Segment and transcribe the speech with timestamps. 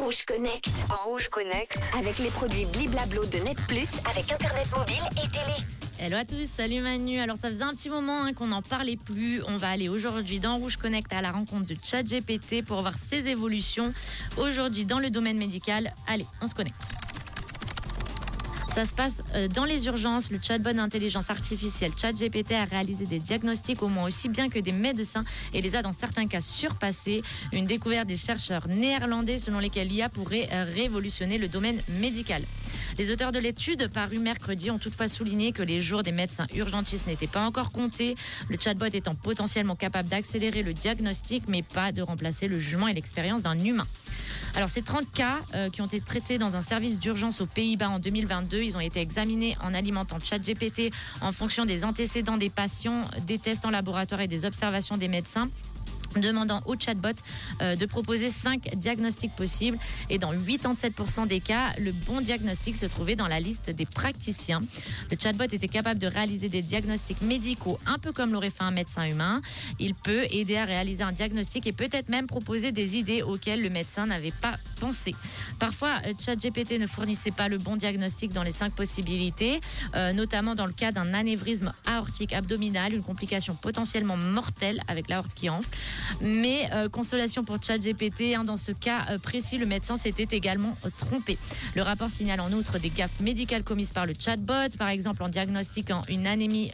[0.00, 0.66] Rouge Connect.
[1.04, 1.78] Rouge Connect.
[1.98, 5.56] Avec les produits Bliblablo de Net Plus avec Internet mobile et télé.
[5.98, 7.20] Hello à tous, salut Manu.
[7.20, 9.42] Alors ça faisait un petit moment hein, qu'on n'en parlait plus.
[9.46, 13.28] On va aller aujourd'hui dans Rouge Connect à la rencontre de ChatGPT pour voir ses
[13.28, 13.92] évolutions.
[14.38, 15.92] Aujourd'hui dans le domaine médical.
[16.08, 16.99] Allez, on se connecte.
[18.80, 20.30] Ça se passe euh, dans les urgences.
[20.30, 24.72] Le chatbot d'intelligence artificielle ChatGPT a réalisé des diagnostics au moins aussi bien que des
[24.72, 25.22] médecins
[25.52, 27.20] et les a dans certains cas surpassés.
[27.52, 32.42] Une découverte des chercheurs néerlandais selon lesquels l'IA pourrait euh, révolutionner le domaine médical.
[32.96, 37.06] Les auteurs de l'étude parue mercredi ont toutefois souligné que les jours des médecins urgentistes
[37.06, 38.14] n'étaient pas encore comptés,
[38.48, 42.94] le chatbot étant potentiellement capable d'accélérer le diagnostic mais pas de remplacer le jugement et
[42.94, 43.86] l'expérience d'un humain.
[44.54, 47.90] Alors ces 30 cas euh, qui ont été traités dans un service d'urgence aux Pays-Bas
[47.90, 53.02] en 2022, ils ont été examinés en alimentant ChatGPT en fonction des antécédents des patients,
[53.26, 55.48] des tests en laboratoire et des observations des médecins
[56.16, 57.08] demandant au chatbot
[57.62, 59.78] euh, de proposer 5 diagnostics possibles
[60.08, 64.60] et dans 87% des cas, le bon diagnostic se trouvait dans la liste des praticiens.
[65.10, 68.70] Le chatbot était capable de réaliser des diagnostics médicaux un peu comme l'aurait fait un
[68.70, 69.40] médecin humain.
[69.78, 73.70] Il peut aider à réaliser un diagnostic et peut-être même proposer des idées auxquelles le
[73.70, 75.14] médecin n'avait pas pensé.
[75.58, 79.60] Parfois, euh, ChatGPT ne fournissait pas le bon diagnostic dans les 5 possibilités,
[79.94, 85.34] euh, notamment dans le cas d'un anévrisme aortique abdominal, une complication potentiellement mortelle avec l'aorte
[85.34, 85.68] qui enfle.
[86.20, 90.76] Mais euh, consolation pour ChatGPT, hein, dans ce cas euh, précis, le médecin s'était également
[90.84, 91.38] euh, trompé.
[91.74, 95.28] Le rapport signale en outre des gaffes médicales commises par le chatbot, par exemple en
[95.28, 96.70] diagnostiquant une anémie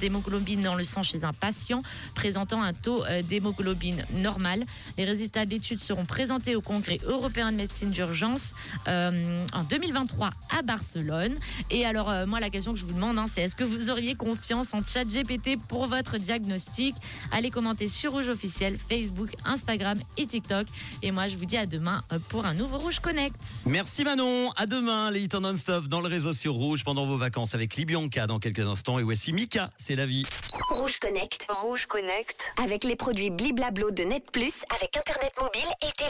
[0.00, 1.82] d'hémoglobine dans le sang chez un patient
[2.14, 4.64] présentant un taux d'hémoglobine normal.
[4.98, 8.54] Les résultats de l'étude seront présentés au Congrès européen de médecine d'urgence
[8.86, 11.34] en 2023 à Barcelone.
[11.70, 14.14] Et alors, moi, la question que je vous demande, hein, c'est est-ce que vous auriez
[14.14, 16.94] confiance en ChatGPT pour votre diagnostic?
[17.32, 20.66] Allez commenter sur Rouge Officiel Facebook, Instagram et TikTok.
[21.02, 23.36] Et moi, je vous dis à demain pour un nouveau Rouge Connect.
[23.66, 24.50] Merci Manon.
[24.56, 27.76] À demain, les hits en non-stop dans le réseau sur Rouge pendant vos vacances avec
[27.76, 28.98] Libyanka dans quelques instants.
[28.98, 30.24] Et voici Mika, c'est la vie.
[30.70, 31.46] Rouge Connect.
[31.48, 32.52] Rouge Connect.
[32.62, 36.08] Avec les produits Bliblablo de Net Plus avec Internet mobile et télé.